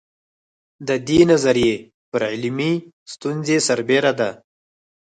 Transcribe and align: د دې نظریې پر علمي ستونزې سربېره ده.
د 0.87 0.89
دې 1.07 1.19
نظریې 1.31 1.73
پر 2.11 2.21
علمي 2.33 2.73
ستونزې 3.13 3.57
سربېره 3.67 4.11
ده. 4.19 4.29